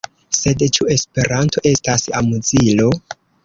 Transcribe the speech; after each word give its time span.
Sed, 0.37 0.63
ĉu 0.77 0.87
Esperanto 0.95 1.65
estas 1.75 2.09
amuzilo? 2.23 2.93